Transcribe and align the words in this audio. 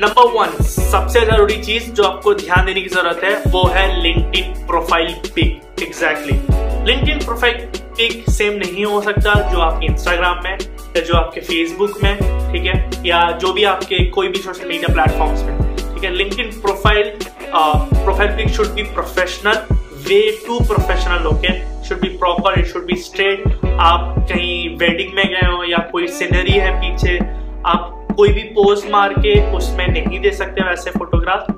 Number 0.00 0.30
one 0.30 0.62
सबसे 0.64 1.20
ज़रूरी 1.20 1.56
चीज़ 1.62 1.90
जो 1.94 2.02
आपको 2.04 2.32
ध्यान 2.34 2.64
देने 2.66 2.80
की 2.80 2.88
ज़रूरत 2.88 3.20
है, 3.24 3.34
वो 3.46 3.62
है 3.74 4.02
LinkedIn 4.02 4.66
profile 4.66 5.12
pic 5.34 5.82
exactly 5.82 6.38
LinkedIn 6.86 7.18
profile 7.18 7.58
pic 7.98 8.24
same 8.30 8.54
नहीं 8.54 8.84
हो 8.84 9.00
सकता 9.02 9.34
जो 9.50 9.60
आपके 9.60 9.86
इंस्टाग्राम 9.86 10.42
में, 10.44 10.58
या 10.96 11.00
जो 11.00 11.14
आपके 11.16 11.40
फेसबुक 11.40 12.02
में, 12.02 12.16
ठीक 12.52 12.64
है? 12.64 12.90
या 13.06 13.22
जो 13.42 13.52
भी 13.52 13.64
आपके 13.74 14.04
कोई 14.10 14.28
भी 14.28 14.38
सोशल 14.38 14.68
मीडिया 14.68 14.94
प्लेटफॉर्म्स 14.94 15.42
में, 15.42 15.76
ठीक 15.94 16.04
है? 16.04 16.10
LinkedIn 16.12 16.50
profile 16.60 17.16
profile 17.54 18.36
pic 18.36 18.48
should 18.54 18.74
be 18.74 18.82
professional 18.94 19.64
way 20.08 20.20
too 20.46 20.60
professional 20.66 21.26
okay 21.26 21.58
should 21.88 22.00
be 22.00 22.08
proper 22.18 22.58
it 22.60 22.66
should 22.66 22.86
be 22.86 22.96
straight 23.02 23.64
आप 23.80 24.14
कहीं 24.30 24.76
वेडिंग 24.78 25.14
में 25.14 25.26
गए 25.26 25.46
हो, 25.46 25.64
या 25.64 25.88
कोई 25.92 26.08
सीनरी 26.10 26.58
है 26.58 26.80
पीछे, 26.80 27.18
आप 27.66 28.00
कोई 28.16 28.32
भी 28.32 28.42
पोज 28.56 28.84
मार 28.90 29.12
के 29.18 29.34
उसमें 29.56 29.86
नहीं 29.88 30.20
दे 30.20 30.30
सकते 30.32 30.64
वैसे 30.64 30.90
फोटोग्राफ 30.90 31.50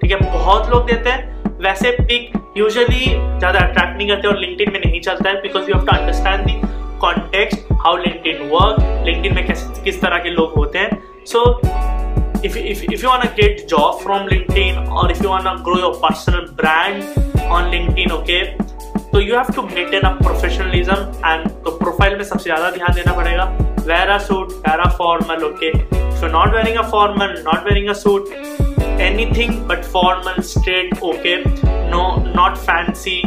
ठीक 0.00 0.10
है 0.10 0.18
बहुत 0.22 0.70
लोग 0.70 0.86
देते 0.86 1.10
हैं। 1.10 1.56
वैसे 1.62 1.90
पिक 2.00 2.32
यूजुअली 2.56 3.04
ज़्यादा 3.04 3.58
अट्रैक्ट 3.58 3.96
नहीं 3.96 4.08
करते 4.08 4.28
और 4.28 4.38
लिंक्डइन 4.38 4.72
में 4.72 4.80
नहीं 4.80 5.00
चलता 5.00 5.28
है 5.30 5.40
because 5.42 5.70
you 5.70 5.76
have 5.76 5.86
to 5.86 5.96
understand 5.96 6.46
the 6.46 6.60
context 7.00 7.72
how 7.84 7.96
LinkedIn 7.96 8.48
work 8.50 9.04
LinkedIn 9.06 9.34
में 9.34 9.46
किस 9.46 9.62
किस 9.84 10.00
तरह 10.00 10.18
के 10.18 10.30
लोग 10.30 10.52
होते 10.56 10.78
हैं। 10.78 11.02
So 11.26 11.44
if, 12.46 12.56
if, 12.58 12.80
if 12.94 13.02
you 13.02 13.08
want 13.08 13.22
to 13.22 13.28
get 13.36 13.60
job 13.68 14.00
from 14.00 14.26
linkedin 14.30 14.80
or 14.92 15.04
if 15.12 15.20
you 15.22 15.30
want 15.30 15.46
to 15.48 15.54
grow 15.68 15.76
your 15.78 15.92
personal 16.02 16.42
brand 16.58 17.48
on 17.50 17.70
linkedin 17.74 18.12
okay 18.18 18.42
तो 19.12 19.20
you 19.20 19.36
have 19.36 19.52
to 19.56 19.62
maintain 19.62 20.00
a 20.00 20.08
professionalism 20.22 20.94
and 21.26 21.48
तो 21.64 21.70
प्रोफ़ाइल 21.78 22.16
में 22.16 22.22
सबसे 22.24 22.44
ज़्यादा 22.44 22.70
ध्यान 22.70 22.94
देना 22.94 23.12
पड़ेगा। 23.16 23.44
Wear 23.86 24.18
suit 24.20 24.52
wear 24.66 24.88
formal 24.98 25.44
okay 25.44 25.70
so 26.20 26.26
not 26.32 26.54
wearing 26.54 26.76
a 26.76 26.82
formal 26.90 27.34
not 27.46 27.64
wearing 27.64 27.88
a 27.88 27.92
suit 28.02 28.32
anything 29.00 29.54
but 29.68 29.84
formal 29.92 30.42
straight 30.50 31.02
okay 31.02 31.36
no 31.90 32.04
not 32.36 32.56
fancy 32.58 33.22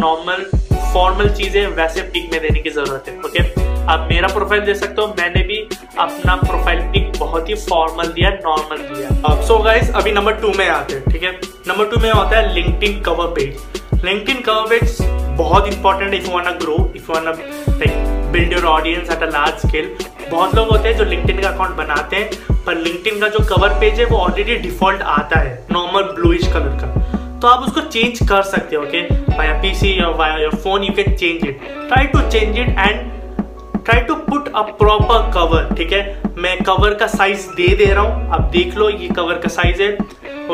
normal 0.00 0.44
formal 0.92 1.28
चीज़ें 1.36 1.66
वैसे 1.76 2.02
pick 2.12 2.32
में 2.32 2.40
देने 2.42 2.60
की 2.60 2.70
ज़रूरत 2.70 3.08
है 3.08 3.18
ओके 3.18 3.38
okay? 3.38 3.64
आप 3.90 4.08
मेरा 4.10 4.28
प्रोफ़ाइल 4.28 4.60
दे 4.64 4.74
सकते 4.74 5.02
हो, 5.02 5.06
मैंने 5.18 5.42
भी 5.48 5.56
अपना 5.98 6.34
प्रोफ़ाइल 6.36 6.80
पिक 6.92 7.12
बहुत 7.18 7.48
ही 7.48 7.54
फॉर्मल 7.54 8.06
दिया 8.12 8.30
नॉर्मल 8.30 8.78
दिया. 8.88 9.34
सो 9.46 9.58
गाइस 9.64 9.90
अभी 9.96 10.12
नंबर 10.12 10.32
टू 10.40 10.52
में 10.58 10.68
आते 10.68 10.94
हैं, 10.94 11.02
ठीक 11.12 11.22
है? 11.22 11.30
नंबर 11.68 11.90
टू 11.90 12.00
में 12.02 12.10
होता 12.10 12.36
है 12.36 12.54
LinkedIn 12.54 13.00
cover 13.02 13.26
page 13.36 14.04
LinkedIn 14.04 14.40
cover 14.46 14.66
page 14.70 14.98
बहुत 15.38 15.68
important 15.68 16.14
if 16.14 16.26
you 16.26 16.34
want 16.34 16.48
grow 16.62 16.76
if 16.96 17.10
you 17.10 17.14
want 17.14 17.26
like 17.28 18.32
build 18.32 18.52
your 18.52 18.64
audience 18.72 19.10
at 19.10 19.22
a 19.22 19.30
large 19.30 19.66
scale 19.66 19.94
बहुत 20.30 20.54
लोग 20.54 20.68
होते 20.68 20.88
हैं 20.88 20.96
जो 20.98 21.04
लिंक्डइन 21.04 21.40
का 21.40 21.48
अकाउंट 21.48 21.76
बनाते 21.76 22.16
हैं, 22.16 22.30
पर 22.66 22.76
लिंक्डइन 22.76 23.20
का 23.20 23.28
जो 23.28 23.44
कवर 23.48 23.78
पेज 23.80 24.00
है, 24.00 24.06
वो 24.06 24.18
ऑलरेडी 24.18 24.54
डिफ़ॉल्ट 24.58 25.02
आता 25.02 25.38
है 25.40 25.66
नॉर्मल 25.72 26.02
ब्लूइश 26.14 26.46
कलर 26.52 26.78
का। 26.80 26.94
तो 27.40 27.48
आप 27.48 27.62
उसको 27.62 27.80
चेंज 27.82 28.18
कर 28.28 28.42
सकते 28.44 28.76
हो 28.76 28.82
ओके 28.82 29.02
वाया 29.36 29.60
पीसी 29.62 29.98
या 29.98 30.08
via 30.18 30.36
your 30.38 30.54
phone 30.56 30.84
you 30.84 30.92
can 30.94 31.14
change 31.16 31.44
it 31.44 31.60
try 31.88 32.06
to 32.06 32.20
change 32.30 32.58
it 32.58 32.68
and 32.68 33.84
try 33.84 34.00
to 34.00 34.14
put 34.22 34.48
a 34.48 34.62
proper 34.78 35.30
cover 35.32 35.74
ठीक 35.76 35.92
है? 35.92 36.22
मैं 36.38 36.56
कवर 36.64 36.94
का 36.94 37.06
साइज़ 37.08 37.46
दे 37.56 37.68
दे 37.76 37.84
रहा 37.84 38.04
हूँ, 38.04 38.30
आप 38.30 38.50
देख 38.52 38.74
लो, 38.76 38.88
ये 38.90 39.08
कवर 39.08 39.38
का 39.38 39.48
साइज़ 39.48 39.82
है 39.82 39.92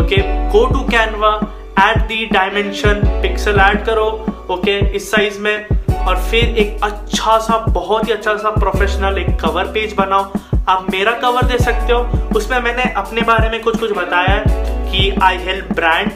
okay 0.00 0.16
go 0.50 0.64
to 0.66 0.82
Canva 0.88 1.34
add 1.80 2.00
the 2.08 2.24
dimension 2.32 3.00
pixel 3.22 3.60
add 3.60 3.84
करो 3.84 4.04
ओके 4.50 4.78
इस 4.96 5.10
साइज़ 5.10 5.38
में 5.40 5.66
और 6.08 6.16
फिर 6.30 6.56
एक 6.58 6.84
अच्छा 6.84 7.38
सा, 7.38 7.58
बहुत 7.68 8.08
ही 8.08 8.12
अच्छा 8.12 8.34
सा 8.36 8.50
प्रोफेशनल 8.50 9.18
एक 9.18 9.38
कवर 9.40 9.64
पेज 9.74 9.94
बनाओ। 9.98 10.30
आप 10.68 10.86
मेरा 10.92 11.12
कवर 11.22 11.46
दे 11.46 11.58
सकते 11.58 11.92
हो। 11.92 12.00
उसमें 12.36 12.58
मैंने 12.60 12.92
अपने 12.96 13.20
बारे 13.20 13.48
में 13.50 13.62
कुछ 13.62 13.78
कुछ 13.78 13.92
बताया 13.92 14.34
है 14.36 14.90
कि 14.90 15.10
I 15.22 15.36
help 15.36 15.72
brand 15.72 16.10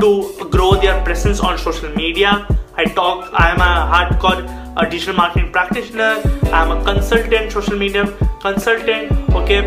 to 0.00 0.14
grow 0.52 0.70
their 0.72 1.02
presence 1.04 1.40
on 1.40 1.56
social 1.56 1.92
media 1.96 2.30
I 2.78 2.84
talk 2.96 3.30
I 3.40 3.50
am 3.50 3.58
a 3.58 3.68
hardcore 4.20 4.42
digital 4.90 5.16
marketing 5.18 5.52
practitioner 5.52 6.50
I 6.54 6.62
am 6.62 6.72
a 6.72 6.82
consultant 6.84 7.50
social 7.52 7.76
media 7.78 8.04
consultant 8.44 9.12
okay 9.36 9.60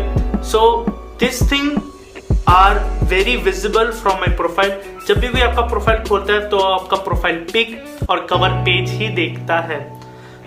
so 0.50 0.60
this 1.20 1.40
thing 1.52 1.70
are 2.48 2.78
very 3.08 3.34
visible 3.36 3.90
from 3.92 4.16
my 4.20 4.34
profile 4.36 4.70
जब 5.08 5.18
भी 5.20 5.28
कोई 5.28 5.40
आपका 5.40 5.62
profile 5.64 5.98
खोलता 6.04 6.32
है 6.32 6.48
तो 6.50 6.58
आपका 6.60 6.96
profile 7.02 7.36
pic 7.52 8.08
और 8.10 8.26
cover 8.30 8.50
page 8.64 8.90
ही 8.92 9.08
देखता 9.14 9.58
है। 9.68 9.78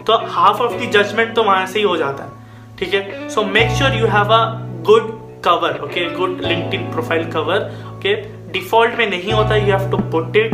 तो 0.07 0.17
हाफ़ 0.27 0.61
ऑफ़ 0.61 0.73
द 0.73 0.89
जजमेंट 0.91 1.33
तो 1.35 1.43
वहाँ 1.43 1.65
से 1.65 1.79
ही 1.79 1.85
हो 1.85 1.95
जाता 1.97 2.23
है, 2.23 2.75
ठीक 2.79 2.93
है? 2.93 3.29
So 3.29 3.43
make 3.45 3.71
sure 3.77 3.95
you 3.95 4.07
have 4.07 4.33
a 4.33 4.43
good 4.87 5.17
cover 5.45 5.79
okay 5.83 6.09
good 6.15 6.41
LinkedIn 6.73 6.91
profile 6.91 7.31
cover 7.31 7.71
okay 7.87 8.15
default 8.51 8.97
में 8.97 9.09
नहीं 9.09 9.33
होता 9.33 9.55
you 9.55 9.65
have 9.67 9.89
to 9.91 9.97
put 10.11 10.35
it 10.37 10.53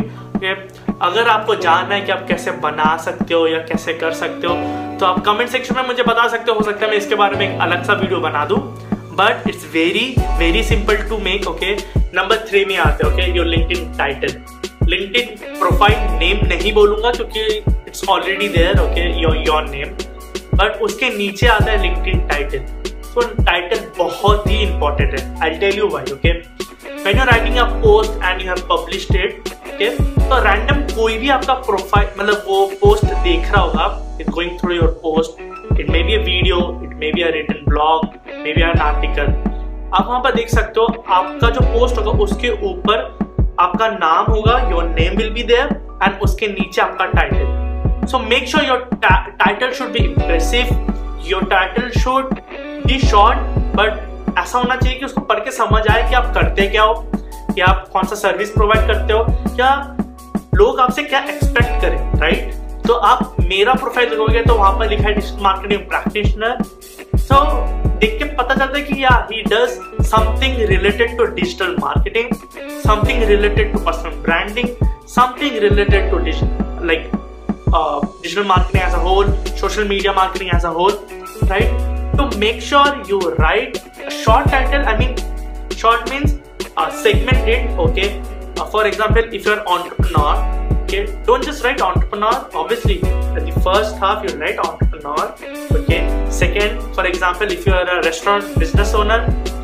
अगर 1.02 1.28
आपको 1.28 1.54
जानना 1.56 1.94
है 1.94 2.00
कि 2.00 2.12
आप 2.12 2.26
कैसे 2.28 2.50
बना 2.62 2.96
सकते 3.04 3.34
हो 3.34 3.46
या 3.48 3.58
कैसे 3.68 3.94
कर 3.94 4.12
सकते 4.14 4.46
हो 4.46 4.54
तो 5.00 5.06
आप 5.06 5.24
कमेंट 5.26 5.48
सेक्शन 5.50 5.74
में 5.76 5.86
मुझे 5.86 6.02
बता 6.02 6.28
सकते 6.28 6.50
हो। 6.50 6.58
हो 6.58 6.64
सकता 6.64 6.84
है 6.84 6.90
मैं 6.90 6.98
इसके 6.98 7.14
बारे 7.14 7.36
में 7.36 7.48
एक 7.48 7.60
अलग 7.62 7.84
सा 7.84 7.92
वीडियो 7.94 8.20
बना 8.20 8.44
दूँ। 8.44 8.58
But 9.18 9.48
it's 9.48 9.64
very 9.72 10.06
very 10.38 10.62
simple 10.64 10.96
to 11.08 11.18
make 11.24 11.46
okay 11.48 11.74
number 12.14 12.44
three 12.48 12.64
में 12.64 12.76
आते 12.76 13.06
हैं 13.06 13.12
okay 13.12 13.30
your 13.36 13.46
LinkedIn 13.76 13.92
title 13.98 14.34
LinkedIn 15.16 15.36
profile 15.58 15.98
name 16.18 16.46
नहीं 16.48 16.72
बोलूँगा 16.72 17.10
क्योंकि 17.12 17.46
it's 17.86 18.08
already 18.08 18.48
there 18.48 18.80
okay 18.80 19.08
your 19.22 19.36
your 19.46 19.68
name 19.70 19.96
but 20.54 20.82
उसके 20.82 21.10
नीचे 21.16 21.46
आता 21.46 21.70
है 21.70 21.80
लिंक 21.82 22.08
इन 22.08 22.26
टाइटल 22.28 22.58
तो 23.14 23.22
टाइटल 23.44 23.84
बहुत 23.98 24.50
ही 24.50 24.56
इंपॉर्टेंट 24.62 25.18
है. 25.18 25.40
I 25.42 25.50
tell 25.58 25.78
you 25.78 25.88
why 25.88 26.12
okay 26.12 26.32
when 27.04 27.18
you're 27.18 27.26
writing 27.26 27.58
a 27.62 27.64
post 27.82 28.24
and 28.28 28.40
you 28.42 28.48
have 28.48 28.60
published 28.68 29.12
it, 29.18 29.50
okay? 29.66 29.90
तो 30.20 30.38
रैंडम 30.44 30.80
कोई 30.94 31.18
भी 31.18 31.28
आपका 31.30 31.54
प्रोफ़ाइल 31.68 32.08
मतलब 32.18 32.44
वो 32.48 32.66
पोस्ट 32.80 33.04
देख 33.04 33.50
रहा 33.52 33.60
होगा 33.60 34.16
it 34.20 34.30
going 34.30 34.58
through 34.60 34.74
your 34.74 34.88
post 35.02 35.40
it 35.80 35.90
may 35.90 36.02
be 36.02 36.14
a 36.14 36.18
video 36.20 36.58
it 36.84 36.94
may 36.94 37.10
be 37.12 37.22
a 37.22 37.30
written 37.32 37.64
blog 37.68 38.04
may 38.36 38.52
be 38.52 38.62
an 38.62 38.78
article 38.80 39.32
आप 39.94 40.06
वहाँ 40.06 40.20
पर 40.20 40.34
देख 40.34 40.48
सकते 40.48 40.80
हो, 40.80 40.86
आपका 40.86 41.48
जो 41.50 41.60
पोस्ट 41.62 41.98
होगा, 41.98 42.10
उसके 42.24 42.48
ऊपर 42.68 43.54
आपका 43.60 43.88
नाम 43.88 44.24
होगा 44.26 44.58
your 44.70 44.84
name 44.84 45.16
will 45.16 45.30
be 45.30 45.42
there 45.42 45.68
and 46.02 46.20
उसके 46.22 46.46
नीचे 46.48 46.82
आपका 46.82 47.04
title 47.06 48.06
so 48.08 48.18
make 48.20 48.48
sure 48.48 48.64
your 48.64 48.88
title 49.04 49.70
should 49.72 49.92
be 49.92 50.04
impressive 50.04 51.22
your 51.26 51.44
title 51.50 51.88
should 52.00 52.34
be 52.86 52.98
short 53.00 53.38
but 53.76 54.38
ऐसा 54.38 54.58
होना 54.58 54.76
चाहिए 54.76 54.98
कि 54.98 55.04
उसको 55.04 55.20
पढ़ 55.22 55.38
के 55.38 55.50
समझ 55.52 55.86
आए 55.90 56.08
कि 56.08 56.14
आप 56.14 56.32
करते 56.34 56.66
क्या 56.68 56.82
हो, 56.82 56.94
कि 57.54 57.60
आप 57.60 57.88
कौन 57.92 58.06
सा 58.06 58.16
सर्विस 58.16 58.50
प्रोवाइड 58.50 58.86
करते 58.86 59.12
हो 59.12 59.24
क्या 59.56 59.70
लोग 60.54 60.80
आपसे 60.80 61.02
क्या 61.02 61.20
एक्सपेक्ट 61.20 61.80
करें 61.80 62.20
राइट 62.20 62.65
तो 62.86 62.94
आप 63.04 63.36
मेरा 63.40 63.72
प्रोफ़ाइल 63.74 64.10
लिखोगे 64.10 64.42
तो 64.42 64.54
वहाँ 64.54 64.78
पर 64.78 64.88
लिखा 64.88 65.02
है 65.02 65.14
डिजिटल 65.14 65.42
मार्केटिंग 65.42 65.80
प्रैक्टिशनर 65.88 66.62
सो 67.18 67.38
देख 68.00 68.18
के 68.18 68.24
पता 68.34 68.54
चलता 68.54 68.78
है 68.78 68.82
कि 68.84 69.02
या 69.02 69.14
he 69.30 69.42
does 69.44 69.78
something 70.06 70.58
related 70.68 71.16
to 71.18 71.24
digital 71.34 71.76
marketing 71.80 72.34
something 72.82 73.22
related 73.28 73.72
to 73.72 73.78
personal 73.80 74.20
branding 74.22 74.68
something 75.14 75.56
related 75.62 76.10
to 76.10 76.18
digital 76.18 76.86
like 76.86 77.10
digital 77.68 78.44
marketing 78.44 78.82
as 78.82 78.94
a 78.94 79.02
whole 79.06 79.32
social 79.60 79.88
media 79.88 80.12
marketing 80.12 80.50
as 80.54 80.64
a 80.64 80.72
whole 80.76 80.92
right 81.44 82.18
to 82.18 82.28
make 82.38 82.60
sure 82.62 83.02
you 83.10 83.18
write 83.30 83.78
short 84.14 84.50
title 84.50 84.84
I 84.84 84.96
mean 84.98 85.74
short 85.76 86.10
means 86.10 86.38
segmented 87.02 87.78
okay 87.80 88.08
for 88.62 88.86
example 88.86 89.34
if 89.34 89.48
you 89.48 89.54
are 89.54 89.64
entrepreneur 89.70 90.65
okay 90.86 91.04
don't 91.26 91.44
just 91.44 91.64
write 91.64 91.80
entrepreneur 91.80 92.34
obviously 92.54 92.96
at 93.36 93.44
the 93.44 93.54
first 93.60 93.96
half 94.02 94.24
you 94.24 94.32
write 94.40 94.58
entrepreneur 94.60 95.24
okay 95.78 96.00
second 96.30 96.82
for 96.94 97.04
example 97.06 97.50
if 97.50 97.66
you 97.66 97.72
are 97.72 97.86
a 97.94 98.02
restaurant 98.02 98.44
business 98.56 98.94
owner 98.94 99.18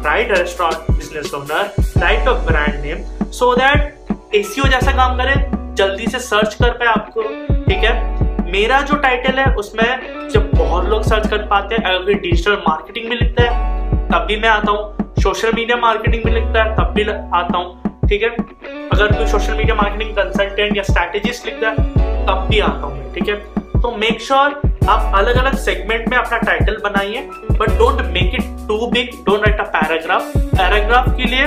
write 0.07 0.33
a 0.33 0.39
restaurant 0.41 0.89
business 0.97 1.33
owner 1.33 1.63
write 2.03 2.27
a 2.27 2.35
brand 2.49 2.83
name 2.83 3.05
so 3.33 3.55
that 3.55 3.91
SEO 4.35 4.65
जैसा 4.71 4.93
काम 4.97 5.17
करे 5.17 5.35
जल्दी 5.77 6.07
से 6.11 6.19
search 6.19 6.55
कर 6.55 6.71
पाए 6.79 6.89
आपको 6.89 7.23
ठीक 7.67 7.85
है 7.85 8.51
मेरा 8.53 8.81
जो 8.91 8.97
टाइटल 9.03 9.39
है 9.39 9.45
उसमें 9.63 10.29
जब 10.33 10.51
बहुत 10.55 10.89
लोग 10.89 11.03
सर्च 11.03 11.29
कर 11.31 11.47
पाते 11.51 11.75
हैं 11.75 11.95
अगर 11.95 12.21
डिजिटल 12.23 12.57
मार्केटिंग 12.69 13.09
में 13.09 13.17
लिखता 13.17 13.51
है 13.51 14.09
तब 14.09 14.27
भी 14.29 14.37
मैं 14.41 14.49
आता 14.49 14.71
हूँ 14.71 15.13
सोशल 15.23 15.53
मीडिया 15.57 15.77
मार्केटिंग 15.87 16.25
में 16.25 16.33
लिखता 16.33 16.63
है 16.63 16.75
तब 16.77 16.93
भी 16.97 17.09
आता 17.11 17.57
हूँ 17.57 17.82
ठीक 18.13 18.23
है? 18.23 18.29
अगर 18.93 19.13
कोई 19.13 19.27
सोशल 19.27 19.55
मीडिया 19.57 19.75
मार्केटिंग 19.75 20.11
कंसल्टेंट 20.17 20.77
या 20.77 20.83
स्ट्रैटेजिस्ट 20.83 21.47
लिखता 21.47 21.69
है, 21.69 21.77
तब 22.27 22.47
भी 22.51 22.59
आता 22.61 22.87
हूँ 22.87 23.13
ठीक 23.15 23.29
है? 23.29 23.35
तो 23.83 23.91
मेक 23.97 24.21
श्योर 24.21 24.51
sure 24.51 24.89
आप 24.89 25.15
अलग 25.17 25.37
अलग 25.37 25.55
सेगमेंट 25.59 26.09
में 26.09 26.17
अपना 26.19 26.39
टाइटल 26.39 26.77
बनाइए 26.85 27.23
but 27.51 27.79
don't 27.79 28.01
make 28.13 28.35
it 28.35 28.67
too 28.69 28.87
big 28.87 29.15
don't 29.27 29.47
write 29.47 29.61
a 29.61 29.65
paragraph 29.77 30.37
paragraph 30.37 31.09
के 31.17 31.25
लिए 31.25 31.47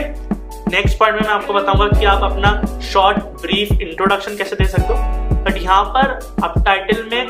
नेक्स्ट 0.70 0.98
पार्ट 1.00 1.16
में 1.16 1.22
मैं 1.22 1.30
आपको 1.30 1.54
बताऊँगा 1.54 1.88
कि 2.00 2.06
आप 2.06 2.24
अपना 2.32 2.80
शॉर्ट 2.84 3.18
ब्रीफ 3.42 3.72
इंट्रोडक्शन 3.72 4.38
कैसे 4.38 4.56
दे 4.56 4.66
सकते 4.68 4.94
हो। 4.94 5.44
बट 5.44 5.62
यहाँ 5.62 5.84
पर 5.96 6.20
आप 6.44 6.60
टाइटल 6.66 7.08
में 7.12 7.22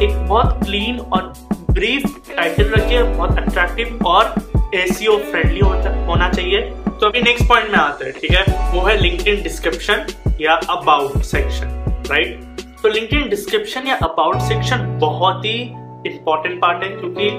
एक 0.00 0.26
बहुत 0.28 0.64
क्लीन 0.64 0.98
और 0.98 1.32
ब्रीफ 1.70 2.04
टाइटल 2.36 2.68
रखिए, 2.70 3.02
बहुत 3.02 3.38
अट्रैक्टिव 3.38 3.98
और 4.06 4.34
एसीओ 4.74 5.16
फ्रेंडली 5.20 5.60
होना 5.60 6.28
चाहिए। 6.30 6.60
तो 6.90 7.06
अभी 7.06 7.20
नेक्स्ट 7.22 7.48
पॉइंट 7.48 7.70
में 7.70 7.78
आते 7.78 8.04
हैं, 8.04 8.12
ठीक 8.20 8.30
है? 8.32 8.44
वो 8.74 8.80
है 8.86 8.96
लिंक्डइन 9.00 9.42
डिस्क्रिप्शन 9.42 10.06
या 10.40 10.54
अबाउट 10.70 11.22
सेक्शन 11.24 12.04
राइट 12.10 12.60
तो 12.82 12.88
लिंक्डइन 12.88 13.28
डिस्क्रिप्शन 13.28 13.86
या 13.86 13.94
अबाउट 14.02 14.40
सेक्शन 14.42 14.86
बहुत 15.00 15.44
ही 15.44 15.58
इंपॉर्टेंट 16.06 16.60
पार्ट 16.60 16.84
है, 16.84 16.88
क्योंकि 16.90 17.30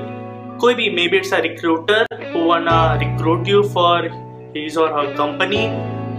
कोई 0.62 0.74
भी 0.74 0.90
may 0.90 1.08
be 1.08 1.18
it's 1.18 1.34
recruiter 1.36 2.06
who 2.34 2.46
wanna 2.48 2.78
recruit 3.00 3.48
you 3.48 3.64
for 3.74 4.10
his 4.58 4.78
और 4.78 4.94
हर 4.98 5.06
कंपनी 5.16 5.64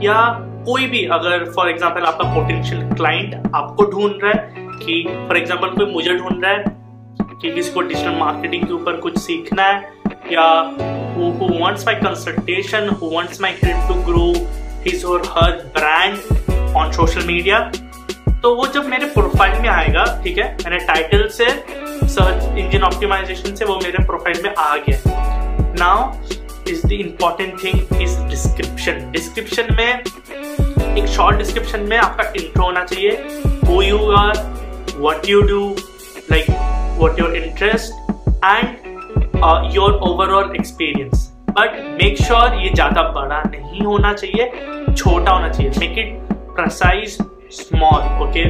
या 0.06 0.20
कोई 0.66 0.86
भी 0.86 1.04
अगर 1.12 1.44
फॉर 1.52 1.70
एग्ज़ाम्पल 1.70 2.04
आपका 2.04 2.34
पोटेंशियल 2.34 2.88
क्लाइंट 2.92 3.34
आपको 3.54 3.84
ढूंढ 3.90 4.22
रहा 4.22 4.30
है 4.30 4.68
कि 4.78 5.02
फॉर 5.08 5.36
एग्जांपल 5.36 5.68
कोई 5.76 5.92
मुझे 5.92 6.14
ढूंढ 6.14 6.44
रहा 6.44 6.52
है 6.52 6.64
कि 7.40 7.50
किसी 7.50 7.72
को 7.72 7.80
डिजिटल 7.82 8.16
मार्केटिंग 8.18 8.66
के 8.66 8.72
ऊपर 8.72 8.96
कुछ 9.00 9.18
सीखना 9.20 9.62
है 9.62 10.03
या 10.32 10.46
who, 11.14 11.30
who 11.38 11.46
wants 11.60 11.84
my 11.86 11.94
consultation 12.00 12.88
who 13.00 13.08
wants 13.14 13.40
my 13.40 13.50
help 13.62 13.88
to 13.90 13.96
grow 14.10 14.30
his 14.84 15.04
or 15.04 15.18
her 15.34 15.50
brand 15.74 16.16
on 16.82 16.92
social 16.98 17.26
media 17.32 17.58
तो 18.42 18.54
वो 18.56 18.66
जब 18.72 18.86
मेरे 18.88 19.06
प्रोफ़ाइल 19.12 19.60
में 19.62 19.68
आएगा 19.68 20.04
ठीक 20.24 20.38
है 20.38 20.44
मैंने 20.64 20.78
टाइटल 20.86 21.26
से 21.36 21.44
सर्च 22.14 22.58
इंजन 22.58 22.82
ऑप्टिमाइजेशन 22.88 23.54
से 23.56 23.64
वो 23.64 23.76
मेरे 23.84 24.04
प्रोफ़ाइल 24.06 24.42
में 24.42 24.54
आ 24.54 24.76
गया 24.88 24.98
now 25.80 26.12
is 26.70 26.86
the 26.86 26.92
important 26.92 27.62
thing 27.64 28.02
is 28.02 28.18
description 28.30 29.10
description 29.12 29.74
में 29.78 29.90
एक 30.98 31.06
शॉर्ट 31.14 31.38
डिस्क्रिप्शन 31.38 31.80
में 31.90 31.96
आपका 31.98 32.30
इंट्रो 32.42 32.64
होना 32.64 32.84
चाहिए। 32.84 33.12
Who 33.68 33.80
you 33.82 33.98
are 34.18 34.36
what 34.96 35.28
you 35.28 35.40
do 35.52 35.64
like 36.30 36.50
what 36.98 37.20
your 37.20 37.36
interest 37.36 37.93
your 39.74 39.92
overall 40.08 40.54
experience 40.56 41.30
but 41.50 41.76
make 42.02 42.16
sure 42.22 42.54
ये 42.62 42.70
ज़्यादा 42.74 43.02
बड़ा 43.02 43.42
नहीं 43.46 43.80
होना 43.80 44.12
चाहिए 44.12 44.50
छोटा 44.94 45.32
होना 45.32 45.48
चाहिए. 45.48 45.72
Make 45.78 45.98
it 45.98 46.32
precise 46.56 47.18
small 47.52 48.22
okay 48.22 48.44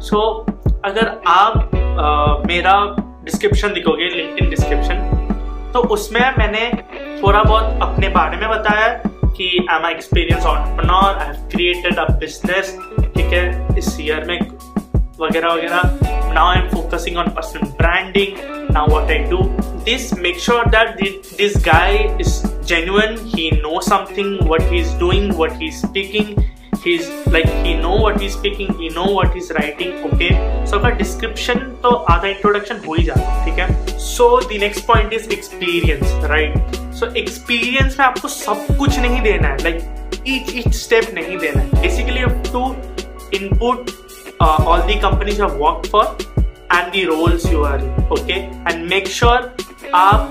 so 0.00 0.20
अगर 0.84 1.08
आप 1.26 1.54
uh, 1.54 2.48
मेरा 2.48 2.74
डिस्क्रिप्शन 3.24 3.72
दिखोगे 3.72 4.08
लिंक 4.08 4.38
इन 4.42 4.50
डिस्क्रिप्शन 4.50 5.08
तो 5.72 5.80
उसमें 5.94 6.20
मैंने 6.38 6.70
थोड़ा 7.22 7.42
बहुत 7.42 7.82
अपने 7.82 8.08
बारे 8.08 8.36
में 8.36 8.48
बताया 8.48 8.88
कि 9.36 9.66
I 9.70 9.78
am 9.78 9.86
experience 9.90 10.46
entrepreneur 10.46 11.18
I 11.18 11.26
have 11.26 11.48
created 11.48 11.98
a 11.98 12.04
business 12.20 12.76
ठीक 13.16 13.32
है? 13.32 13.78
इस 13.78 13.96
ईयर 14.00 14.24
में 14.24 14.40
वगैरह 15.20 15.52
वगैरह 15.52 16.32
now 16.34 16.48
I 16.48 16.58
am 16.58 16.68
focusing 16.68 17.16
on 17.16 17.28
personal 17.36 17.68
branding 17.78 18.59
now 18.72 18.88
what 18.90 19.10
I 19.10 19.18
do 19.30 19.42
this 19.84 20.12
make 20.18 20.40
sure 20.40 20.66
that 20.76 20.96
this 21.02 21.56
guy 21.66 21.98
is 22.20 22.40
genuine 22.70 23.16
he 23.30 23.50
knows 23.62 23.86
something 23.86 24.28
what 24.48 24.62
he's 24.72 24.90
doing 24.98 25.24
what 25.38 25.54
he's 25.60 25.78
speaking 25.84 26.28
he's 26.84 27.08
like 27.26 27.48
he 27.64 27.74
know 27.74 27.94
what 28.02 28.20
he's 28.20 28.34
speaking 28.34 28.68
he 28.82 28.88
know 28.88 29.06
what 29.16 29.34
he's 29.34 29.50
writing 29.56 29.96
okay 30.08 30.28
so 30.64 30.78
अगर 30.78 30.96
description 30.98 31.64
तो 31.82 31.90
आधा 32.14 32.28
introduction 32.28 32.86
हो 32.86 32.94
ही 32.94 33.02
जाता 33.04 33.20
है 33.20 33.44
ठीक 33.44 33.58
है 33.58 33.96
so 34.10 34.28
the 34.52 34.60
next 34.64 34.86
point 34.90 35.16
is 35.18 35.26
experience 35.38 36.14
right 36.34 36.78
so 37.00 37.10
experience 37.24 37.98
में 37.98 38.04
आपको 38.06 38.28
सब 38.28 38.66
कुछ 38.78 38.98
नहीं 38.98 39.20
देना 39.22 39.48
है 39.48 39.58
like 39.66 40.24
each 40.34 40.54
each 40.62 40.80
step 40.84 41.12
नहीं 41.14 41.38
देना 41.38 41.62
है 41.62 41.82
basically 41.82 42.20
you 42.20 42.28
have 42.28 42.50
to 42.52 42.64
input 43.40 43.94
uh, 44.40 44.56
all 44.66 44.86
the 44.92 45.00
companies 45.08 45.42
you 45.42 45.48
have 45.48 45.58
worked 45.66 45.90
for 45.96 46.06
and 46.70 46.92
the 46.92 47.06
roles 47.06 47.50
you 47.50 47.62
are 47.64 47.78
in 47.78 47.90
okay 48.10 48.38
and 48.66 48.88
make 48.88 49.06
sure 49.08 49.40
आप 49.94 50.28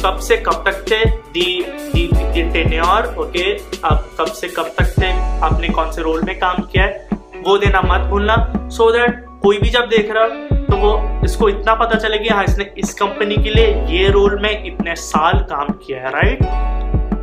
कब 0.00 0.18
से 0.22 0.36
कब 0.46 0.62
तक 0.66 0.84
थे 0.90 1.04
दी 1.34 1.46
दी 1.94 2.42
टेन्योर 2.52 3.06
ओके 3.18 3.52
आप 3.84 4.10
कब 4.18 4.26
से 4.40 4.48
कब 4.48 4.74
तक 4.78 4.92
थे 4.98 5.10
आपने 5.46 5.68
कौन 5.68 5.90
से 5.92 6.02
रोल 6.02 6.22
में 6.26 6.38
काम 6.38 6.62
किया 6.72 6.84
है 6.84 7.08
वो 7.46 7.56
देना 7.58 7.80
मत 7.84 8.06
भूलना 8.10 8.36
सो 8.56 8.84
so 8.84 8.92
दैट 8.96 9.24
कोई 9.42 9.58
भी 9.58 9.70
जब 9.70 9.88
देख 9.88 10.10
रहा 10.16 10.66
तो 10.66 10.76
वो 10.76 10.92
इसको 11.24 11.48
इतना 11.48 11.74
पता 11.82 11.98
चले 11.98 12.18
कि 12.18 12.28
हाँ 12.28 12.44
इसने 12.44 12.70
इस 12.78 12.94
कंपनी 13.00 13.36
के 13.42 13.50
लिए 13.54 13.74
ये 13.96 14.08
रोल 14.10 14.38
में 14.42 14.50
इतने 14.52 14.94
साल 14.96 15.38
काम 15.50 15.72
किया 15.86 16.02
है 16.02 16.10
राइट 16.12 16.42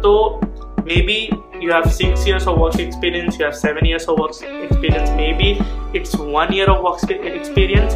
तो 0.03 0.13
may 0.85 1.01
be 1.07 1.19
you 1.63 1.71
have 1.71 1.85
six 1.93 2.25
years 2.27 2.45
of 2.45 2.57
work 2.57 2.77
experience, 2.77 3.37
you 3.39 3.45
have 3.45 3.55
seven 3.55 3.85
years 3.85 4.05
of 4.05 4.17
work 4.19 4.31
experience, 4.31 5.09
maybe 5.11 5.51
it's 5.93 6.15
one 6.17 6.51
year 6.51 6.69
of 6.69 6.83
work 6.83 7.01
experience, 7.11 7.93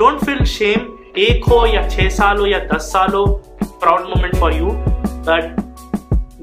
but 0.00 0.24
feel 0.24 0.44
shame. 0.50 0.86
एक 1.18 1.44
हो 1.44 1.66
या 1.66 1.88
छह 1.88 2.08
साल 2.08 2.38
हो 2.38 2.46
या 2.46 2.58
दस 2.58 2.82
साल 2.92 3.08
हो 3.08 3.24
proud 3.64 4.00
moment 4.00 4.36
for 4.36 4.52
you 4.52 4.66
but 4.66 5.56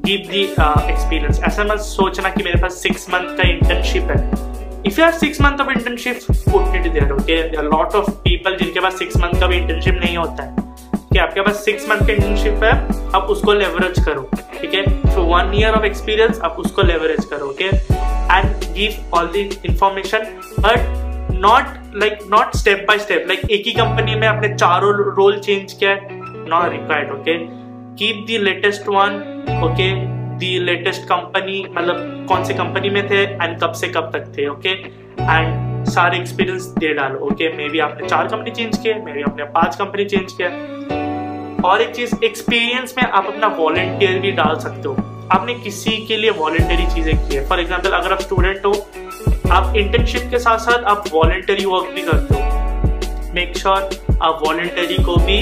give 0.06 0.28
the 0.32 0.42
experience 0.92 1.40
ऐसा 1.44 1.64
मत 1.64 1.80
सोचना 1.80 2.30
कि 2.30 2.44
मेरे 2.44 2.62
पास 2.62 2.74
सिक्स 2.74 3.10
मंथ 3.10 3.38
का 3.38 3.48
इंटर्नशिप 3.50 4.04
है। 4.04 4.18
If 4.86 5.00
you 5.00 5.06
have 5.06 5.18
six 5.20 5.42
month 5.42 5.62
of 5.62 5.72
internship 5.72 6.20
put 6.32 6.76
it 6.76 6.92
there 6.94 7.12
okay 7.12 7.62
lot 7.62 7.96
of 7.96 8.10
people 8.12 8.58
जिनके 8.58 8.80
पास 8.80 9.00
सिक्स 9.00 9.18
मंथ 9.18 9.40
का 9.40 9.48
भी 9.48 9.58
इंटर्नशिप 9.58 10.00
नहीं 10.04 10.18
होता 10.18 10.44
है। 10.44 10.56
कि 11.14 11.20
आपके 11.20 11.42
पास 11.42 11.64
सिक्स 11.66 11.90
मंथ 11.90 12.08
का 12.08 12.14
इंटर्नशिप 12.14 12.64
है, 12.64 12.72
आप 13.16 13.28
उसको 13.30 13.54
लेवरेज 13.54 14.04
करो, 14.06 14.30
ठीक 14.62 14.74
है? 14.74 14.86
So 15.14 15.24
one 15.24 15.52
year 15.56 15.74
of 15.74 15.86
experience 15.86 16.40
आप 16.44 16.56
उसको 16.60 16.82
लेवरेज 16.82 17.26
करो 17.26 17.48
okay 17.48 17.66
and 17.66 18.74
give 18.74 19.18
all 19.18 19.28
the 19.28 19.50
information 19.66 20.20
but 20.60 21.07
not 21.40 21.96
like 21.96 22.20
not 22.30 22.56
step 22.56 22.86
by 22.88 23.00
step 23.00 23.26
like 23.28 23.40
एक 23.52 23.64
ही 23.68 23.72
कंपनी 23.74 24.16
में 24.16 24.28
आपने 24.28 24.48
चारों 24.56 24.94
रोल 25.16 25.40
चेंज 25.40 25.74
किया 25.74 25.92
है 25.92 26.00
not 26.50 26.72
required 26.72 27.12
okay 27.12 27.38
keep 27.98 28.26
the 28.30 28.40
latest 28.44 28.88
one 28.88 29.16
okay 29.64 29.92
the 30.38 30.50
latest 30.64 31.04
company 31.04 31.64
मतलब 31.72 32.26
कौन 32.30 32.44
से 32.44 32.54
कंपनी 32.54 32.90
में 32.90 33.10
थे 33.10 33.22
एंड 33.24 33.60
कब 33.62 33.74
से 33.74 33.88
कब 33.88 34.10
तक 34.14 34.34
थे 34.38 34.48
ओके 34.48 34.70
एंड 34.70 35.86
सारे 35.88 36.18
एक्सपीरियंस 36.18 36.66
दे 36.78 36.94
डालो 36.94 37.20
ओके 37.28 37.56
मे 37.58 37.70
बी 37.70 37.80
आपने 37.80 38.08
चार 38.08 38.28
कंपनी 38.28 38.52
चेंज 38.52 38.78
किया 38.78 38.96
मे 39.06 39.14
बी 39.14 39.22
आपने 39.22 39.44
पाँच 39.58 39.76
कंपनी 39.76 40.06
चेंज 40.06 40.34
किया 40.34 40.50
और 41.70 41.82
एक 41.82 41.96
चीज़ 41.96 42.16
एक्सपीरियंस 42.24 42.96
में 42.98 43.04
आप 43.04 43.26
अपना 43.26 43.48
वॉलेंटियर 43.58 44.20
भी 44.20 44.32
डाल 44.32 44.60
सकते 44.60 44.88
हो। 44.88 44.96
आपने 45.32 45.54
किसी 45.54 45.98
के 46.08 46.18
लिए 46.18 46.32
वॉलेंटरी 46.32 46.86
चीज़ें 46.94 47.16
की 47.18 47.36
है। 47.36 47.48
फॉर 47.50 47.60
एग्ज़ाम्पल 47.60 47.92
अगर 47.92 48.14
आप 48.14 48.20
स्टूडेंट 48.20 48.66
हो 48.66 48.72
आप 49.52 49.76
इंटर्नशिप 49.76 50.22
के 50.32 50.40
साथ 50.40 50.58
साथ 50.58 50.84
आप 50.84 51.04
वॉलेंटरी 51.14 51.66
वर्क 51.66 51.92
भी 51.96 52.02
करते 52.02 52.36
हो। 52.36 53.34
मेक 53.34 53.58
श्योर 53.58 54.18
आप 54.22 54.42
वॉलेंटरी 54.48 55.04
को 55.04 55.16
भी 55.16 55.38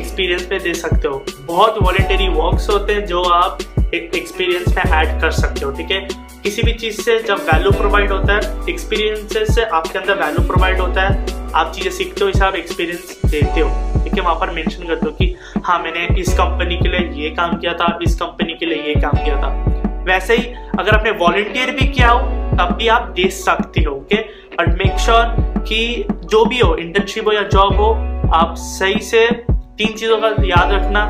एक्सपीरियंस 0.00 0.48
में 0.52 0.62
दे 0.62 0.74
सकते 0.74 1.08
हो। 1.08 1.24
बहुत 1.40 1.76
वॉलेंटरी 1.82 2.28
वर्क्स 2.28 2.68
होते 2.70 2.92
हैं 2.92 3.06
जो 3.06 3.22
आप 3.22 3.58
एक 3.94 4.14
एक्सपीरियंस 4.14 4.68
में 4.68 4.82
ऐड 4.84 5.20
कर 5.20 5.30
सकते 5.30 5.64
हो, 5.64 5.70
ठीक 5.70 5.90
है? 5.90 6.00
किसी 6.42 6.62
भी 6.62 6.72
चीज़ 6.72 7.00
से 7.00 7.18
जब 7.22 7.40
वैल्यू 7.42 7.72
प्रोवाइड 7.72 8.12
होता 8.12 8.34
है 8.34 8.68
एक्सपीरियंसेस 8.68 9.54
से 9.54 9.64
आपके 9.64 9.98
अंदर 9.98 10.14
वैल्यू 10.14 10.46
प्रोवाइड 10.46 10.80
होता 10.80 11.02
है, 11.02 11.26
आप 11.54 11.72
चीज़ें 11.72 11.90
सीखते 11.90 12.24
हो, 12.24 12.30
इसे 12.30 12.58
एक्सपीरियंस 12.58 13.20
देते 13.26 13.60
हो, 13.60 13.68
ठीक 14.04 14.14
है? 14.14 14.20
वहाँ 14.20 14.34
पर 14.34 14.50
मेंशन 14.50 14.86
करते 14.86 15.06
हो 15.06 15.12
कि 15.12 15.34
हाँ 15.64 15.78
मैंने 15.78 16.20
इस 16.20 16.32
कंपनी 16.34 16.76
के 16.76 16.88
लिए 16.88 17.24
ये 17.24 17.30
काम 17.30 17.56
किया 17.56 17.72
था, 17.72 17.98
इस 18.02 18.14
कंपनी 18.14 18.54
के 18.54 18.66
लिए 18.66 18.82
ये 18.82 18.94
काम 19.00 19.24
किया 19.24 19.36
था। 19.36 19.52
वैसे 20.04 20.36
ही 20.36 20.46
अगर 20.78 20.94
आपने 20.96 21.10
वॉलेंटियर 21.10 21.70
भी 21.70 21.86
किया 21.88 22.10
हो 22.10 22.43
तब 22.56 22.74
भी 22.78 22.88
आप 22.88 23.12
दे 23.16 23.28
सकते 23.32 23.82
हो 23.82 23.94
ओके 23.94 24.16
बट 24.54 24.68
मेक 24.78 24.98
श्योर 25.00 25.24
कि 25.68 26.04
जो 26.24 26.44
भी 26.44 26.58
हो 26.58 26.74
इंटर्नशिप 26.76 27.26
हो 27.26 27.32
या 27.32 27.42
जॉब 27.44 27.76
हो, 27.76 27.92
आप 28.34 28.54
सही 28.58 29.00
से 29.02 29.26
तीन 29.50 29.92
चीज़ों 29.92 30.18
का 30.18 30.28
याद 30.44 30.72
रखना। 30.72 31.06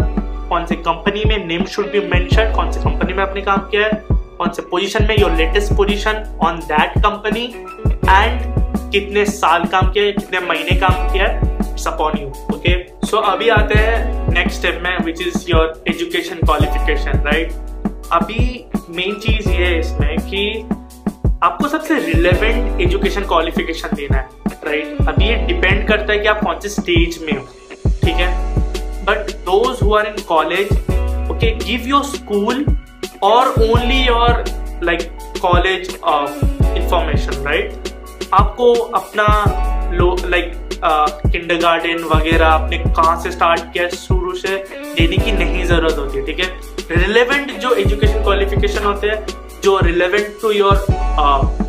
कौन 0.49 0.67
सी 0.67 0.75
कंपनी 0.79 1.25
में 1.29 1.47
नेम 1.47 1.65
शुड 1.67 1.91
बी 1.93 2.01
मेंशन 2.09 2.53
कौन 2.57 2.71
सी 2.73 2.81
कंपनी 2.81 3.13
में 3.13 3.23
आपने 3.23 3.41
काम 3.43 3.69
किया 3.71 3.87
है, 3.87 4.03
कौन 4.11 4.51
से 4.51 4.63
पोजीशन 4.71 5.07
में 5.09 5.17
your 5.19 5.33
latest 5.33 5.73
position 5.77 6.39
on 6.45 6.59
that 6.69 6.99
company 6.99 7.45
and 8.09 8.91
कितने 8.93 9.25
साल 9.27 9.65
काम 9.67 9.91
किया 9.93 10.05
है, 10.05 10.13
कितने 10.13 10.41
महीने 10.47 10.77
काम 10.81 11.13
किया 11.13 11.27
है 11.27 11.53
it's 11.61 11.87
upon 11.89 12.19
you 12.19 12.29
okay 12.55 12.77
so 13.07 13.17
अभी 13.33 13.49
आते 13.51 13.79
हैं 13.79 14.33
नेक्स्ट 14.35 14.59
स्टेप 14.59 14.81
में 14.85 14.97
which 15.05 15.21
is 15.21 15.45
your 15.49 15.83
education 15.89 16.47
qualification 16.47 17.23
right 17.27 17.53
अभी 18.13 18.65
मेन 18.97 19.15
चीज़ 19.21 19.49
ये 19.51 19.65
है 19.65 19.79
इसमें 19.79 20.17
कि 20.21 20.45
आपको 21.45 21.69
सबसे 21.69 21.99
रिलेवेंट 22.01 22.81
एजुकेशन 22.81 23.25
क्वालिफिकेशन 23.29 23.89
देना 23.97 24.17
है 24.17 24.53
राइट 24.65 25.09
अभी 25.09 25.25
ये 25.25 25.35
डिपेंड 25.47 25.87
करता 25.89 26.13
है 26.13 26.19
कि 26.19 26.29
आप 26.29 26.41
कौन 26.45 26.61
से 26.61 26.69
स्टेज 26.69 27.19
में 27.23 27.33
हो, 27.33 27.45
ठीक 28.05 28.15
है? 28.15 28.29
But 29.05 29.31
those 29.49 29.83
who 29.83 29.95
are 29.95 30.07
in 30.07 30.23
college 30.29 30.73
okay 31.31 31.51
give 31.57 31.89
your 31.89 32.05
school 32.05 32.65
और 33.23 33.49
only 33.63 34.01
your 34.01 34.45
like 34.85 35.09
college 35.43 35.95
of 36.05 36.45
information 36.67 37.45
right 37.47 37.95
आपको 38.35 38.73
अपना 38.73 39.29
लाइक 40.27 40.53
किंडर 40.85 41.57
गार्डन 41.59 42.05
वगैरह 42.15 42.47
आपने 42.47 42.79
कहाँ 42.79 43.21
से 43.23 43.31
स्टार्ट 43.31 43.73
किया, 43.73 43.89
शुरू 43.89 44.35
से 44.37 44.57
देने 44.71 45.17
की 45.17 45.33
नहीं 45.35 45.65
ज़रूरत 45.67 45.99
होती 45.99 46.19
है 46.19 46.27
ठीक 46.27 46.41
है? 46.41 46.53
रिलेवेंट 46.99 47.59
जो 47.61 47.75
एजुकेशन 47.77 48.23
क्वालिफिकेशन 48.23 48.85
होते 48.85 49.09
हैं 49.09 49.43
जो 49.64 49.78
relevant 49.80 50.26
to 50.42 50.50
your 50.52 50.75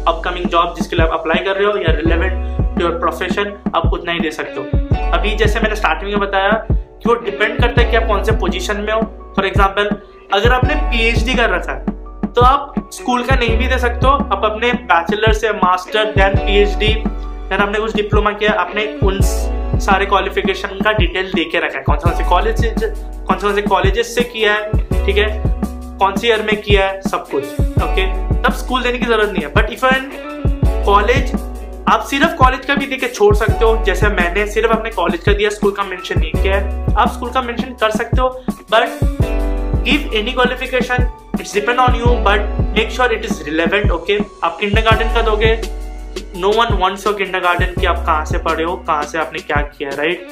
upcoming 0.08 0.46
job 0.46 0.74
जिसके 0.78 0.96
लिए 0.96 1.06
आप 1.06 1.14
अप्लाई 1.14 1.44
कर 1.46 1.56
रहे 1.56 1.66
हो 1.66 1.78
या 1.80 1.92
रिलेवेंट 1.96 2.78
टू 2.78 2.82
योर 2.82 2.98
प्रोफेशन 3.00 3.54
आप 3.76 3.94
उतना 3.94 4.12
ही 4.12 4.20
दे 4.20 4.32
सकते 4.32 4.60
हो। 4.60 5.12
अभी 5.12 5.36
जैसे 5.38 5.60
मैंने 5.60 5.76
स्टार्टिंग 5.76 6.12
में 6.12 6.20
बताया 6.20 6.52
कि 6.70 7.10
वो 7.10 7.16
डिपेंड 7.16 7.60
करता 7.60 7.82
है 7.82 7.90
कि 7.92 7.98
आप 7.98 8.08
कौन 8.08 8.24
से 8.24 8.32
पोजीशन 8.38 8.82
में 8.82 8.92
हो। 8.94 9.02
फॉर 9.36 9.46
एग्ज़ाम्पल 9.46 9.90
अगर 10.34 10.54
आपने 10.54 10.76
पीएचडी 10.76 11.34
कर 11.34 11.50
रखा 11.50 11.72
है 11.72 11.94
तो 12.34 12.42
आप 12.44 12.90
स्कूल 12.94 13.24
का 13.24 13.36
नहीं 13.36 13.58
भी 13.58 13.68
दे 13.68 13.78
सकते 13.80 14.08
हो। 14.08 14.12
आप 14.12 14.46
अपने 14.46 14.72
बैचलर 14.92 15.34
से 15.34 15.52
मास्टर 15.56 16.12
देन 16.14 16.36
पीएचडी 16.38 16.94
देन 16.94 17.60
आपने 17.60 17.80
कुछ 17.80 17.96
डिप्लोमा 17.96 18.32
किया, 18.34 18.54
आपने 18.54 18.86
उन 19.04 19.20
सारे 19.82 20.06
क्वालिफिकेशन 20.06 20.80
का 20.84 20.92
डिटेल 20.94 21.32
दे 21.34 21.44
के 21.46 21.60
रखा 21.60 21.78
है। 21.78 21.84
कौन 21.84 22.16
से 22.18 22.30
कॉलेज 22.30 22.66
कौन 22.66 23.38
से 23.38 23.42
कौन 23.42 23.56
से 23.56 23.62
कॉलेजेस 23.64 24.16
से 24.16 24.24
किया 24.26 24.54
है, 24.54 25.06
ठीक 25.06 25.18
है? 25.18 25.28
कौन 26.00 26.16
सी 26.18 26.28
ईयर 26.28 26.42
में 26.42 26.62
किया 26.62 26.86
है? 26.86 27.02
सब 27.02 27.28
कुछ 27.30 27.44
ओके 27.84 28.06
तब 28.44 28.54
स्कूल 28.56 28.82
देने 28.84 28.98
की 28.98 29.06
ज़रूरत 29.06 29.30
नहीं 29.30 29.44
है। 29.44 29.52
बट 29.54 29.72
इफ़ 29.74 29.86
एन 29.86 30.10
कॉलेज 30.86 31.32
आप 31.90 32.06
सिर्फ़ 32.10 32.36
कॉलेज 32.36 32.66
का 32.66 32.76
भी 32.76 32.86
देके 32.86 33.08
छोड़ 33.08 33.36
सकते 33.36 33.66
हो। 33.66 33.84
जैसे 33.86 34.08
मैंने 34.10 34.46
सिर्फ़ 34.52 34.72
अपने 34.72 34.90
कॉलेज 34.92 35.24
का 35.24 35.34
दिया 35.34 35.50
स्कूल 35.50 35.72
का 35.72 35.84
मेंशन 35.84 36.20
नहीं 36.20 36.32
किया 36.34 36.56
है। 36.56 36.96
आप 36.96 37.12
स्कूल 37.14 37.30
का 37.30 37.42
मेंशन 37.42 37.74
कर 37.82 37.92
सकते 37.92 38.22
हो 38.22 38.30
but 38.72 39.00
give 39.86 40.14
any 40.16 40.32
qualification 40.32 41.08
it's 41.40 41.54
depend 41.54 41.80
on 41.80 41.96
you 41.96 42.06
but 42.26 42.60
make 42.78 42.92
sure 42.92 43.14
it 43.14 43.26
is 43.26 43.44
relevant 43.44 43.92
okay 43.92 44.18
आप 44.44 44.58
किंडर 44.60 44.82
गार्डन 44.82 45.14
का 45.16 45.22
दोगे 45.22 45.56
no 46.38 46.52
one 46.52 46.74
wants 46.78 47.06
your 47.08 47.16
kindergarten 47.40 47.74
की 47.80 47.86
आप 47.86 48.06
कहाँ 48.06 48.26
से 48.26 48.38
पढ़े 48.40 48.64
हो, 48.64 48.76
कहाँ 48.78 49.04
से 49.04 49.18
आपने 49.18 49.40
क्या 49.42 49.62
किया 49.68 49.90
है 49.90 49.96
right 49.98 50.28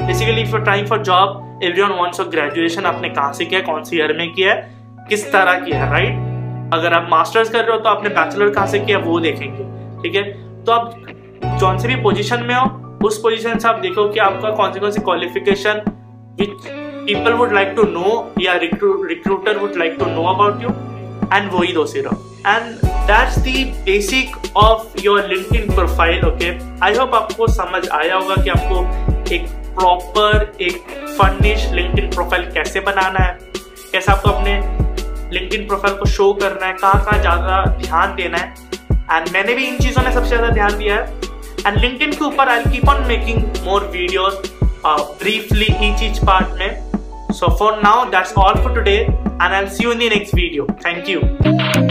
basically 0.00 0.40
if 0.40 0.50
you 0.50 0.58
trying 0.58 0.86
for 0.88 1.02
job 1.02 1.60
everyone 1.64 1.98
wants 2.00 2.20
your 2.20 2.28
graduation 2.30 2.84
आपने 2.86 3.08
कहाँ 3.10 3.32
से 3.32 3.44
किया, 3.44 3.60
कौन 3.62 3.84
सी 3.84 3.96
ईयर 3.96 4.12
में 4.18 4.32
किया 4.32 4.52
है? 4.52 4.77
किस 5.08 5.30
तरह 5.32 5.60
की 5.60 5.72
है 5.72 5.90
राइट 5.90 6.74
अगर 6.74 6.92
आप 6.92 7.06
मास्टर्स 7.10 7.50
कर 7.50 7.64
रहे 7.64 7.72
हो 7.72 7.78
तो 7.78 7.88
आपने 7.88 8.08
बैचलर 8.08 8.50
कहाँ 8.50 8.66
से 8.66 8.78
किया, 8.78 8.98
वो 8.98 9.20
देखेंगे, 9.20 9.64
ठीक 10.02 10.14
है? 10.14 10.22
तो 10.64 10.72
आप 10.72 11.58
जौन 11.60 11.78
से 11.78 11.88
भी 11.88 11.94
पोजीशन 12.02 12.42
में 12.42 12.54
हो, 12.54 12.66
उस 13.06 13.18
पोजीशन 13.22 13.58
से 13.58 13.68
आप 13.68 13.78
देखो 13.80 14.08
कि 14.08 14.20
आपका 14.20 14.50
कौन 14.50 14.72
सी 14.72 14.80
कौन 14.80 14.90
सी 14.90 15.00
qualification 15.00 15.82
which 16.40 16.48
people 17.06 17.32
would 17.32 17.52
like 17.52 17.72
to 17.76 17.82
know 17.90 18.32
या 18.40 18.54
recruiter 18.62 19.58
would 19.58 19.76
like 19.76 19.96
to 19.98 20.06
know 20.06 20.24
about 20.24 20.62
you 20.62 20.68
and 21.34 21.50
वो 21.52 21.62
ही 21.62 21.72
दो 21.72 21.84
सिर्फ़ 21.86 22.48
and 22.48 22.74
that's 23.10 23.38
the 23.38 23.54
basic 23.84 24.36
of 24.56 25.00
your 25.04 25.26
LinkedIn 25.28 25.74
profile 25.74 26.24
okay 26.24 26.50
I 26.84 26.94
hope 26.94 27.14
आपको 27.14 27.46
समझ 27.52 27.88
आया 27.88 28.16
होगा 28.16 28.42
कि 28.42 28.50
आपको 28.50 29.34
एक 29.34 29.48
प्रॉपर 29.78 30.52
एक 30.60 30.78
फर्निश 31.18 31.68
लिंक्डइन 31.72 32.10
प्रोफ़ाइल 32.10 32.50
कैसे 32.52 32.80
बनाना 32.80 33.24
है, 33.24 33.38
कैसे 33.92 34.12
आपको 34.12 34.30
अपने 34.30 34.60
लिंक्डइन 35.32 35.66
प्रोफ़ाइल 35.68 35.94
को 35.96 36.06
शो 36.06 36.32
करना 36.34 36.66
है, 36.66 36.72
कहाँ 36.72 37.04
कहाँ 37.04 37.20
ज़्यादा 37.20 37.64
ध्यान 37.82 38.14
देना 38.16 38.38
है। 38.38 38.54
एंड 39.10 39.28
मैंने 39.32 39.54
भी 39.54 39.66
इन 39.66 39.78
चीज़ों 39.78 40.02
में 40.02 40.10
सबसे 40.12 40.28
ज़्यादा 40.28 40.48
ध्यान 40.50 40.78
दिया 40.78 40.96
है। 40.96 41.16
एंड 41.66 41.78
लिंक्डइन 41.80 42.12
के 42.12 42.24
ऊपर 42.24 42.48
I 42.48 42.64
keep 42.64 42.88
on 42.88 43.04
making 43.08 43.42
more 43.64 43.90
videos 43.92 44.34
briefly 44.86 45.66
each 45.88 46.02
each 46.02 46.18
part 46.26 46.58
में। 46.58 47.32
So 47.32 47.56
for 47.58 47.80
now 47.84 48.04
that's 48.10 48.32
all 48.38 48.62
for 48.62 48.74
today 48.74 48.96
and 48.96 49.52
I 49.52 49.66
see 49.68 49.84
you 49.84 49.92
in 49.92 49.98
the 49.98 50.12
next 50.14 50.34
video 50.34 50.66
thank 50.86 51.08
you. 51.08 51.87